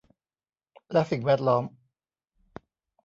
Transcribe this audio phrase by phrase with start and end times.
[0.91, 1.63] และสิ่งแวดล้อม